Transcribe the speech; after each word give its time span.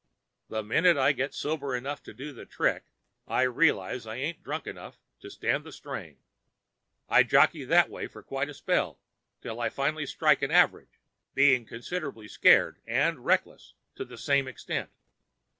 The 0.49 0.63
minute 0.63 0.97
I 0.97 1.11
get 1.11 1.31
sober 1.35 1.75
enough 1.75 2.01
to 2.05 2.11
do 2.15 2.33
the 2.33 2.47
trick 2.47 2.85
I 3.27 3.43
realize 3.43 4.07
I 4.07 4.15
ain't 4.15 4.41
drunk 4.41 4.65
enough 4.65 4.97
to 5.19 5.29
stand 5.29 5.63
the 5.63 5.71
strain. 5.71 6.17
I 7.07 7.21
jockey 7.21 7.65
that 7.65 7.87
way 7.87 8.07
for 8.07 8.23
quite 8.23 8.49
a 8.49 8.55
spell 8.55 8.99
till 9.41 9.59
I 9.59 9.69
finally 9.69 10.07
strike 10.07 10.41
an 10.41 10.49
average, 10.49 10.99
being 11.35 11.67
considerable 11.67 12.27
scared 12.29 12.79
and 12.87 13.23
reckless 13.23 13.75
to 13.93 14.03
the 14.03 14.17
same 14.17 14.47
extent. 14.47 14.89